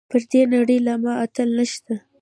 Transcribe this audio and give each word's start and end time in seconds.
پر 0.09 0.21
دې 0.31 0.41
نړۍ 0.53 0.77
له 0.87 0.93
ما 1.03 1.13
اتل 1.23 1.49
نشته. 1.57 1.93